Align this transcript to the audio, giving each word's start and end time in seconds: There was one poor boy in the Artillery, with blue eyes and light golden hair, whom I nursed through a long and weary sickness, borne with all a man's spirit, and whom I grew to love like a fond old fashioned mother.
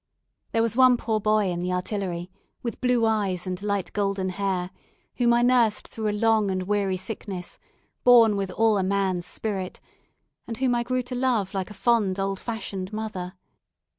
There 0.51 0.63
was 0.63 0.75
one 0.75 0.97
poor 0.97 1.19
boy 1.19 1.51
in 1.51 1.61
the 1.61 1.71
Artillery, 1.73 2.31
with 2.63 2.81
blue 2.81 3.05
eyes 3.05 3.45
and 3.45 3.61
light 3.61 3.93
golden 3.93 4.29
hair, 4.29 4.71
whom 5.17 5.31
I 5.31 5.43
nursed 5.43 5.87
through 5.89 6.09
a 6.09 6.11
long 6.11 6.49
and 6.49 6.63
weary 6.63 6.97
sickness, 6.97 7.59
borne 8.03 8.35
with 8.35 8.49
all 8.49 8.79
a 8.79 8.83
man's 8.83 9.27
spirit, 9.27 9.79
and 10.47 10.57
whom 10.57 10.73
I 10.73 10.81
grew 10.81 11.03
to 11.03 11.13
love 11.13 11.53
like 11.53 11.69
a 11.69 11.75
fond 11.75 12.19
old 12.19 12.39
fashioned 12.39 12.91
mother. 12.91 13.33